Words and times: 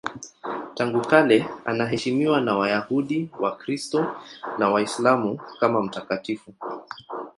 Tangu 0.75 1.01
kale 1.01 1.47
anaheshimiwa 1.65 2.41
na 2.41 2.57
Wayahudi, 2.57 3.29
Wakristo 3.39 4.15
na 4.59 4.69
Waislamu 4.69 5.39
kama 5.59 5.81
mtakatifu. 5.83 6.53